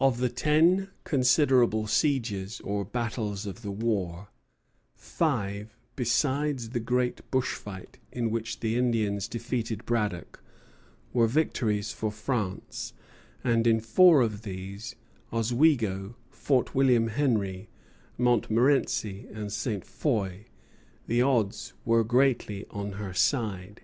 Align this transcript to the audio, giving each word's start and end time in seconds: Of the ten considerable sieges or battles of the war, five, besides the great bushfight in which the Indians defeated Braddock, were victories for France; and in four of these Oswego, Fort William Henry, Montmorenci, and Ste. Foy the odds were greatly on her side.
Of 0.00 0.16
the 0.16 0.30
ten 0.30 0.88
considerable 1.04 1.86
sieges 1.88 2.58
or 2.60 2.86
battles 2.86 3.44
of 3.44 3.60
the 3.60 3.70
war, 3.70 4.28
five, 4.94 5.76
besides 5.94 6.70
the 6.70 6.80
great 6.80 7.30
bushfight 7.30 7.96
in 8.10 8.30
which 8.30 8.60
the 8.60 8.76
Indians 8.78 9.28
defeated 9.28 9.84
Braddock, 9.84 10.42
were 11.12 11.26
victories 11.26 11.92
for 11.92 12.10
France; 12.10 12.94
and 13.44 13.66
in 13.66 13.78
four 13.78 14.22
of 14.22 14.40
these 14.40 14.96
Oswego, 15.34 16.16
Fort 16.30 16.74
William 16.74 17.08
Henry, 17.08 17.68
Montmorenci, 18.16 19.28
and 19.34 19.52
Ste. 19.52 19.84
Foy 19.84 20.46
the 21.06 21.20
odds 21.20 21.74
were 21.84 22.02
greatly 22.04 22.64
on 22.70 22.92
her 22.92 23.12
side. 23.12 23.82